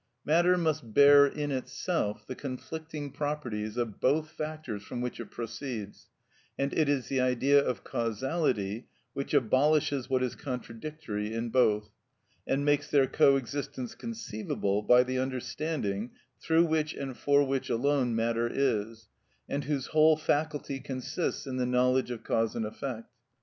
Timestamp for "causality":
7.83-8.87